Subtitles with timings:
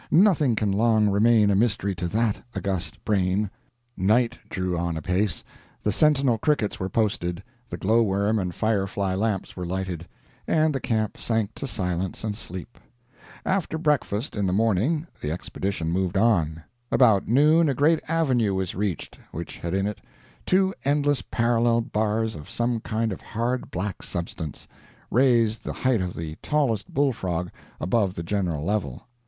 [0.09, 3.51] nothing can long remain a mystery to that august brain."
[3.95, 5.43] Night drew on apace,
[5.83, 10.07] the sentinel crickets were posted, the Glow Worm and Fire Fly lamps were lighted,
[10.47, 12.79] and the camp sank to silence and sleep.
[13.45, 16.63] After breakfast in the morning, the expedition moved on.
[16.91, 20.01] About noon a great avenue was reached, which had in it
[20.47, 24.67] two endless parallel bars of some kind of hard black substance,
[25.11, 29.07] raised the height of the tallest Bull Frog above the general level.